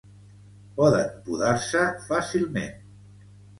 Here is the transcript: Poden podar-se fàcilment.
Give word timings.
Poden 0.79 1.11
podar-se 1.27 1.85
fàcilment. 2.09 2.75